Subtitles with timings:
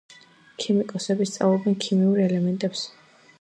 [0.63, 2.83] ქიმიკოსები სწავლობენ ქიმიურ ელემენტებს.